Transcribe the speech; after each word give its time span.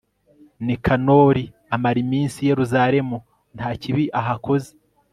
nikanori 0.65 1.43
amara 1.75 1.97
iminsi 2.05 2.37
i 2.41 2.47
yeruzalemu 2.51 3.17
nta 3.55 3.69
kibi 3.81 4.03
ahakoze 4.19 4.69